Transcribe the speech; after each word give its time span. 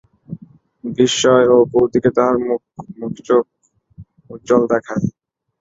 বিস্ময় 0.83 1.45
ও 1.53 1.67
কৌতুকে 1.71 2.09
তাহার 2.17 2.35
মুখচোখ 2.99 3.43
উজ্জ্বল 4.29 4.61
দেখায়! 4.71 5.05